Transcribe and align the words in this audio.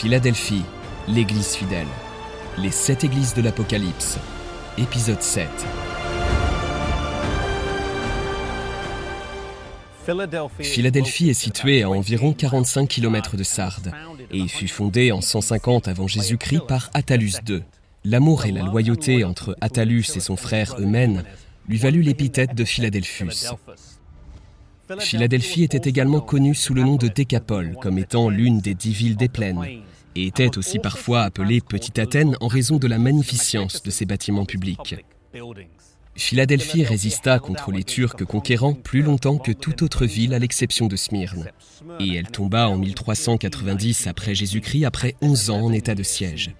Philadelphie, 0.00 0.62
l'Église 1.08 1.56
fidèle. 1.56 1.88
Les 2.56 2.70
sept 2.70 3.02
églises 3.02 3.34
de 3.34 3.42
l'Apocalypse. 3.42 4.16
Épisode 4.78 5.20
7. 5.20 5.48
Philadelphie 10.60 11.30
est 11.30 11.34
située 11.34 11.82
à 11.82 11.90
environ 11.90 12.32
45 12.32 12.88
km 12.88 13.36
de 13.36 13.42
Sardes 13.42 13.90
et 14.30 14.46
fut 14.46 14.68
fondée 14.68 15.10
en 15.10 15.20
150 15.20 15.88
avant 15.88 16.06
Jésus-Christ 16.06 16.68
par 16.68 16.90
Attalus 16.94 17.32
II. 17.48 17.64
L'amour 18.04 18.46
et 18.46 18.52
la 18.52 18.62
loyauté 18.62 19.24
entre 19.24 19.56
Attalus 19.60 20.04
et 20.14 20.20
son 20.20 20.36
frère 20.36 20.76
Eumène 20.78 21.24
lui 21.68 21.78
valut 21.78 22.02
l'épithète 22.02 22.54
de 22.54 22.64
Philadelphus. 22.64 23.48
Philadelphie 25.00 25.64
était 25.64 25.88
également 25.88 26.20
connue 26.20 26.54
sous 26.54 26.74
le 26.74 26.82
nom 26.82 26.96
de 26.96 27.08
Décapole 27.08 27.76
comme 27.80 27.98
étant 27.98 28.28
l'une 28.28 28.60
des 28.60 28.74
dix 28.74 28.92
villes 28.92 29.16
des 29.16 29.28
plaines 29.28 29.82
et 30.14 30.26
était 30.26 30.58
aussi 30.58 30.78
parfois 30.78 31.22
appelée 31.22 31.60
Petite 31.60 31.98
Athènes 31.98 32.36
en 32.40 32.48
raison 32.48 32.76
de 32.76 32.86
la 32.86 32.98
magnificence 32.98 33.82
de 33.82 33.90
ses 33.90 34.06
bâtiments 34.06 34.46
publics. 34.46 34.96
Philadelphie 36.16 36.84
résista 36.84 37.38
contre 37.38 37.70
les 37.70 37.84
Turcs 37.84 38.24
conquérants 38.24 38.74
plus 38.74 39.02
longtemps 39.02 39.38
que 39.38 39.52
toute 39.52 39.82
autre 39.82 40.04
ville 40.04 40.34
à 40.34 40.40
l'exception 40.40 40.88
de 40.88 40.96
Smyrne. 40.96 41.46
Et 42.00 42.16
elle 42.16 42.28
tomba 42.28 42.68
en 42.68 42.76
1390 42.76 44.08
après 44.08 44.34
Jésus-Christ 44.34 44.84
après 44.84 45.14
11 45.20 45.50
ans 45.50 45.60
en 45.60 45.72
état 45.72 45.94
de 45.94 46.02
siège. 46.02 46.54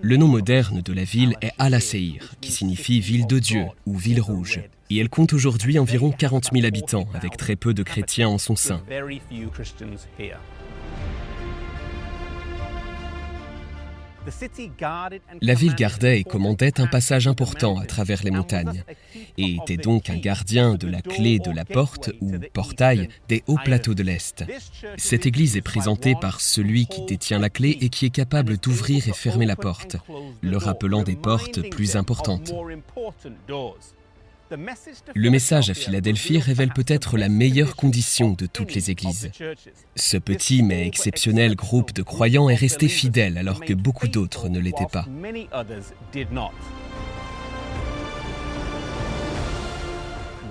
Le 0.00 0.16
nom 0.16 0.28
moderne 0.28 0.80
de 0.80 0.92
la 0.92 1.04
ville 1.04 1.34
est 1.42 1.52
Al-Aseir, 1.58 2.34
qui 2.40 2.50
signifie 2.52 3.00
ville 3.00 3.26
de 3.26 3.38
Dieu 3.38 3.64
ou 3.86 3.96
ville 3.96 4.20
rouge. 4.20 4.60
Et 4.88 4.98
elle 4.98 5.08
compte 5.08 5.32
aujourd'hui 5.32 5.78
environ 5.78 6.10
40 6.10 6.50
000 6.52 6.66
habitants, 6.66 7.06
avec 7.14 7.36
très 7.36 7.56
peu 7.56 7.74
de 7.74 7.82
chrétiens 7.82 8.28
en 8.28 8.38
son 8.38 8.56
sein. 8.56 8.82
La 15.40 15.54
ville 15.54 15.74
gardait 15.74 16.20
et 16.20 16.24
commandait 16.24 16.80
un 16.80 16.86
passage 16.86 17.26
important 17.26 17.78
à 17.78 17.86
travers 17.86 18.22
les 18.22 18.30
montagnes 18.30 18.84
et 19.38 19.56
était 19.56 19.76
donc 19.76 20.10
un 20.10 20.16
gardien 20.16 20.74
de 20.74 20.86
la 20.88 21.02
clé 21.02 21.38
de 21.38 21.50
la 21.50 21.64
porte 21.64 22.10
ou 22.20 22.32
portail 22.52 23.08
des 23.28 23.42
hauts 23.46 23.58
plateaux 23.64 23.94
de 23.94 24.02
l'Est. 24.02 24.44
Cette 24.96 25.26
église 25.26 25.56
est 25.56 25.62
présentée 25.62 26.14
par 26.20 26.40
celui 26.40 26.86
qui 26.86 27.04
détient 27.04 27.38
la 27.38 27.50
clé 27.50 27.76
et 27.80 27.88
qui 27.88 28.06
est 28.06 28.10
capable 28.10 28.58
d'ouvrir 28.58 29.08
et 29.08 29.12
fermer 29.12 29.46
la 29.46 29.56
porte, 29.56 29.96
le 30.40 30.56
rappelant 30.56 31.02
des 31.02 31.16
portes 31.16 31.68
plus 31.70 31.96
importantes. 31.96 32.52
Le 35.14 35.30
message 35.30 35.70
à 35.70 35.74
Philadelphie 35.74 36.38
révèle 36.38 36.72
peut-être 36.72 37.16
la 37.16 37.28
meilleure 37.28 37.76
condition 37.76 38.32
de 38.32 38.46
toutes 38.46 38.74
les 38.74 38.90
églises. 38.90 39.30
Ce 39.96 40.16
petit 40.16 40.62
mais 40.62 40.86
exceptionnel 40.86 41.54
groupe 41.54 41.92
de 41.92 42.02
croyants 42.02 42.48
est 42.48 42.54
resté 42.54 42.88
fidèle 42.88 43.38
alors 43.38 43.60
que 43.60 43.74
beaucoup 43.74 44.08
d'autres 44.08 44.48
ne 44.48 44.58
l'étaient 44.58 44.86
pas. 44.90 45.06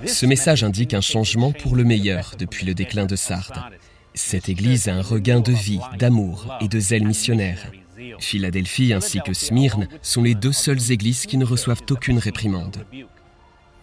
Ce 0.05 0.25
message 0.25 0.63
indique 0.63 0.93
un 0.93 1.01
changement 1.01 1.51
pour 1.51 1.75
le 1.75 1.83
meilleur 1.83 2.35
depuis 2.39 2.65
le 2.65 2.73
déclin 2.73 3.05
de 3.05 3.15
Sardes. 3.15 3.61
Cette 4.13 4.49
église 4.49 4.87
a 4.89 4.95
un 4.95 5.01
regain 5.01 5.39
de 5.39 5.51
vie, 5.51 5.79
d'amour 5.97 6.57
et 6.59 6.67
de 6.67 6.79
zèle 6.79 7.05
missionnaire. 7.05 7.71
Philadelphie 8.19 8.93
ainsi 8.93 9.19
que 9.21 9.33
Smyrne 9.33 9.87
sont 10.01 10.23
les 10.23 10.35
deux 10.35 10.51
seules 10.51 10.91
églises 10.91 11.25
qui 11.25 11.37
ne 11.37 11.45
reçoivent 11.45 11.83
aucune 11.89 12.17
réprimande. 12.17 12.85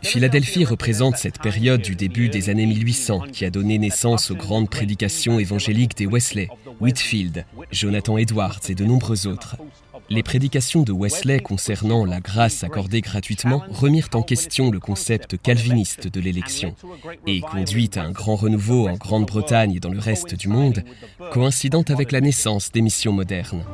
Philadelphie 0.02 0.64
représente 0.64 1.16
cette 1.16 1.40
période 1.40 1.82
du 1.82 1.96
début 1.96 2.28
des 2.28 2.50
années 2.50 2.66
1800 2.66 3.24
qui 3.32 3.44
a 3.44 3.50
donné 3.50 3.78
naissance 3.78 4.30
aux 4.30 4.36
grandes 4.36 4.70
prédications 4.70 5.38
évangéliques 5.38 5.96
des 5.96 6.06
Wesley, 6.06 6.48
Whitfield, 6.80 7.44
Jonathan 7.72 8.16
Edwards 8.16 8.60
et 8.68 8.74
de 8.74 8.84
nombreux 8.84 9.26
autres. 9.26 9.56
Les 10.10 10.22
prédications 10.22 10.82
de 10.82 10.92
Wesley 10.92 11.40
concernant 11.40 12.06
la 12.06 12.20
grâce 12.20 12.64
accordée 12.64 13.02
gratuitement 13.02 13.62
remirent 13.68 14.08
en 14.14 14.22
question 14.22 14.70
le 14.70 14.80
concept 14.80 15.36
calviniste 15.36 16.08
de 16.08 16.20
l'élection 16.20 16.74
et 17.26 17.40
conduit 17.40 17.90
à 17.96 18.02
un 18.02 18.12
grand 18.12 18.36
renouveau 18.36 18.88
en 18.88 18.94
Grande-Bretagne 18.94 19.74
et 19.74 19.80
dans 19.80 19.90
le 19.90 19.98
reste 19.98 20.34
du 20.34 20.48
monde, 20.48 20.82
coïncidant 21.32 21.84
avec 21.88 22.12
la 22.12 22.22
naissance 22.22 22.72
des 22.72 22.80
missions 22.80 23.12
modernes. 23.12 23.64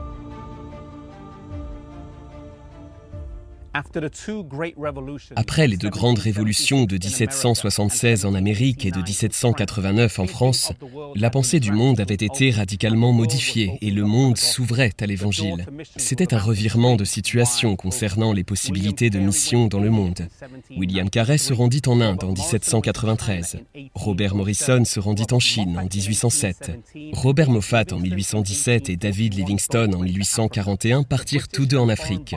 Après 5.34 5.66
les 5.66 5.76
deux 5.76 5.90
grandes 5.90 6.20
révolutions 6.20 6.84
de 6.84 6.94
1776 6.94 8.24
en 8.24 8.34
Amérique 8.34 8.86
et 8.86 8.92
de 8.92 9.02
1789 9.02 10.20
en 10.20 10.26
France, 10.28 10.72
la 11.16 11.28
pensée 11.30 11.58
du 11.58 11.72
monde 11.72 11.98
avait 11.98 12.14
été 12.14 12.52
radicalement 12.52 13.12
modifiée 13.12 13.78
et 13.80 13.90
le 13.90 14.04
monde 14.04 14.36
s'ouvrait 14.36 14.92
à 15.00 15.06
l'Évangile. 15.06 15.66
C'était 15.96 16.34
un 16.34 16.38
revirement 16.38 16.94
de 16.94 17.04
situation 17.04 17.74
concernant 17.74 18.32
les 18.32 18.44
possibilités 18.44 19.10
de 19.10 19.18
mission 19.18 19.66
dans 19.66 19.80
le 19.80 19.90
monde. 19.90 20.28
William 20.76 21.10
Carey 21.10 21.38
se 21.38 21.52
rendit 21.52 21.82
en 21.86 22.00
Inde 22.00 22.22
en 22.22 22.32
1793. 22.32 23.58
Robert 23.94 24.36
Morrison 24.36 24.84
se 24.84 25.00
rendit 25.00 25.26
en 25.32 25.40
Chine 25.40 25.76
en 25.78 25.82
1807. 25.82 26.78
Robert 27.12 27.50
Moffat 27.50 27.86
en 27.90 27.98
1817 27.98 28.88
et 28.88 28.96
David 28.96 29.34
Livingstone 29.34 29.96
en 29.96 30.00
1841 30.00 31.02
partirent 31.02 31.48
tous 31.48 31.66
deux 31.66 31.78
en 31.78 31.88
Afrique. 31.88 32.36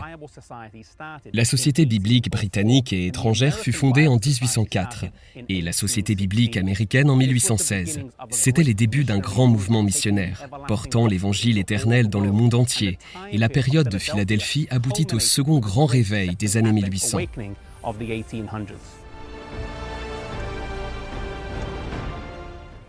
La 1.33 1.45
Société 1.45 1.85
biblique 1.85 2.31
britannique 2.31 2.93
et 2.93 3.07
étrangère 3.07 3.57
fut 3.57 3.71
fondée 3.71 4.07
en 4.07 4.15
1804 4.17 5.05
et 5.49 5.61
la 5.61 5.71
Société 5.71 6.15
biblique 6.15 6.57
américaine 6.57 7.09
en 7.09 7.15
1816. 7.15 8.01
C'étaient 8.29 8.63
les 8.63 8.73
débuts 8.73 9.03
d'un 9.03 9.19
grand 9.19 9.47
mouvement 9.47 9.83
missionnaire, 9.83 10.47
portant 10.67 11.07
l'évangile 11.07 11.57
éternel 11.57 12.09
dans 12.09 12.21
le 12.21 12.31
monde 12.31 12.53
entier, 12.53 12.97
et 13.31 13.37
la 13.37 13.49
période 13.49 13.89
de 13.89 13.97
Philadelphie 13.97 14.67
aboutit 14.69 15.07
au 15.13 15.19
second 15.19 15.59
grand 15.59 15.85
réveil 15.85 16.35
des 16.35 16.57
années 16.57 16.71
1800. 16.71 17.19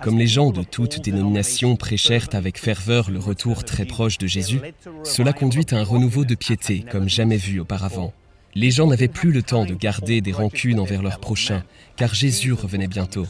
Comme 0.02 0.18
les 0.18 0.28
gens 0.28 0.50
de 0.50 0.62
toutes 0.62 1.00
dénominations 1.00 1.74
prêchèrent 1.76 2.28
avec 2.32 2.58
ferveur 2.58 3.10
le 3.10 3.18
retour 3.18 3.64
très 3.64 3.84
proche 3.84 4.18
de 4.18 4.28
Jésus, 4.28 4.60
cela 5.02 5.32
conduit 5.32 5.66
à 5.72 5.76
un 5.76 5.82
renouveau 5.82 6.24
de 6.24 6.36
piété 6.36 6.84
comme 6.88 7.08
jamais 7.08 7.36
vu 7.36 7.58
auparavant. 7.58 8.12
Les 8.54 8.70
gens 8.70 8.86
n'avaient 8.86 9.08
plus 9.08 9.32
le 9.32 9.42
temps 9.42 9.64
de 9.64 9.74
garder 9.74 10.20
des 10.20 10.32
rancunes 10.32 10.80
envers 10.80 11.02
leurs 11.02 11.20
prochains, 11.20 11.62
car 11.96 12.14
Jésus 12.14 12.52
revenait 12.52 12.88
bientôt. 12.88 13.26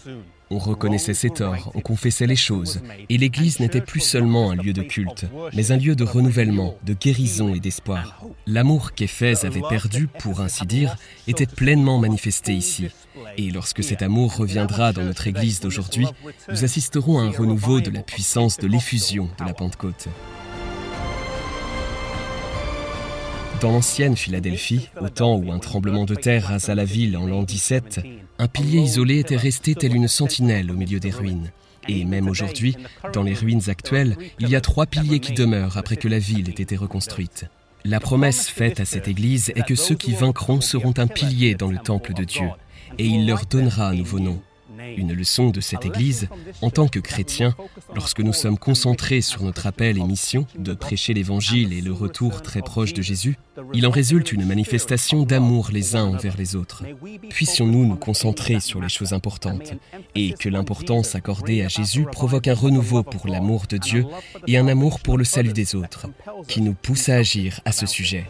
On 0.50 0.58
reconnaissait 0.58 1.14
ses 1.14 1.28
torts, 1.28 1.70
on 1.74 1.80
confessait 1.80 2.26
les 2.26 2.36
choses, 2.36 2.80
et 3.10 3.18
l'Église 3.18 3.60
n'était 3.60 3.82
plus 3.82 4.00
seulement 4.00 4.50
un 4.50 4.56
lieu 4.56 4.72
de 4.72 4.82
culte, 4.82 5.26
mais 5.54 5.72
un 5.72 5.76
lieu 5.76 5.94
de 5.94 6.04
renouvellement, 6.04 6.78
de 6.84 6.94
guérison 6.94 7.54
et 7.54 7.60
d'espoir. 7.60 8.22
L'amour 8.46 8.92
qu'Éphèse 8.92 9.44
avait 9.44 9.62
perdu, 9.68 10.06
pour 10.06 10.40
ainsi 10.40 10.64
dire, 10.64 10.96
était 11.26 11.46
pleinement 11.46 11.98
manifesté 11.98 12.54
ici. 12.54 12.88
Et 13.36 13.50
lorsque 13.50 13.84
cet 13.84 14.00
amour 14.00 14.36
reviendra 14.36 14.94
dans 14.94 15.04
notre 15.04 15.26
Église 15.26 15.60
d'aujourd'hui, 15.60 16.06
nous 16.48 16.64
assisterons 16.64 17.18
à 17.18 17.24
un 17.24 17.30
renouveau 17.30 17.80
de 17.80 17.90
la 17.90 18.02
puissance 18.02 18.56
de 18.56 18.68
l'effusion 18.68 19.28
de 19.38 19.44
la 19.44 19.52
Pentecôte. 19.52 20.08
Dans 23.60 23.72
l'ancienne 23.72 24.16
Philadelphie, 24.16 24.88
au 25.00 25.08
temps 25.08 25.34
où 25.34 25.50
un 25.50 25.58
tremblement 25.58 26.04
de 26.04 26.14
terre 26.14 26.44
rasa 26.44 26.76
la 26.76 26.84
ville 26.84 27.16
en 27.16 27.26
l'an 27.26 27.42
17, 27.42 28.00
un 28.38 28.46
pilier 28.46 28.78
isolé 28.78 29.18
était 29.18 29.36
resté 29.36 29.74
tel 29.74 29.96
une 29.96 30.06
sentinelle 30.06 30.70
au 30.70 30.74
milieu 30.74 31.00
des 31.00 31.10
ruines. 31.10 31.50
Et 31.88 32.04
même 32.04 32.28
aujourd'hui, 32.28 32.76
dans 33.12 33.24
les 33.24 33.34
ruines 33.34 33.68
actuelles, 33.68 34.16
il 34.38 34.48
y 34.48 34.54
a 34.56 34.60
trois 34.60 34.86
piliers 34.86 35.18
qui 35.18 35.32
demeurent 35.32 35.76
après 35.76 35.96
que 35.96 36.06
la 36.06 36.20
ville 36.20 36.48
ait 36.48 36.62
été 36.62 36.76
reconstruite. 36.76 37.46
La 37.84 37.98
promesse 37.98 38.48
faite 38.48 38.78
à 38.78 38.84
cette 38.84 39.08
Église 39.08 39.50
est 39.56 39.66
que 39.66 39.74
ceux 39.74 39.96
qui 39.96 40.12
vaincront 40.12 40.60
seront 40.60 40.94
un 40.96 41.06
pilier 41.06 41.54
dans 41.54 41.70
le 41.70 41.78
temple 41.78 42.14
de 42.14 42.24
Dieu, 42.24 42.48
et 42.98 43.06
il 43.06 43.26
leur 43.26 43.46
donnera 43.46 43.88
un 43.88 43.94
nouveau 43.94 44.20
nom. 44.20 44.40
Une 44.96 45.12
leçon 45.12 45.50
de 45.50 45.60
cette 45.60 45.84
Église, 45.84 46.28
en 46.62 46.70
tant 46.70 46.88
que 46.88 46.98
chrétiens, 46.98 47.54
lorsque 47.94 48.20
nous 48.20 48.32
sommes 48.32 48.58
concentrés 48.58 49.20
sur 49.20 49.42
notre 49.42 49.66
appel 49.66 49.98
et 49.98 50.02
mission 50.02 50.46
de 50.56 50.74
prêcher 50.74 51.14
l'Évangile 51.14 51.72
et 51.72 51.80
le 51.80 51.92
retour 51.92 52.42
très 52.42 52.62
proche 52.62 52.94
de 52.94 53.02
Jésus, 53.02 53.36
il 53.74 53.86
en 53.86 53.90
résulte 53.90 54.32
une 54.32 54.44
manifestation 54.44 55.22
d'amour 55.22 55.70
les 55.72 55.96
uns 55.96 56.04
envers 56.04 56.36
les 56.36 56.56
autres. 56.56 56.84
Puissions-nous 57.28 57.86
nous 57.86 57.96
concentrer 57.96 58.60
sur 58.60 58.80
les 58.80 58.88
choses 58.88 59.12
importantes 59.12 59.74
et 60.14 60.32
que 60.32 60.48
l'importance 60.48 61.14
accordée 61.14 61.62
à 61.62 61.68
Jésus 61.68 62.06
provoque 62.10 62.48
un 62.48 62.54
renouveau 62.54 63.02
pour 63.02 63.28
l'amour 63.28 63.66
de 63.68 63.76
Dieu 63.76 64.06
et 64.46 64.58
un 64.58 64.68
amour 64.68 65.00
pour 65.00 65.18
le 65.18 65.24
salut 65.24 65.52
des 65.52 65.74
autres, 65.74 66.06
qui 66.46 66.60
nous 66.60 66.74
pousse 66.74 67.08
à 67.08 67.16
agir 67.16 67.60
à 67.64 67.72
ce 67.72 67.86
sujet. 67.86 68.26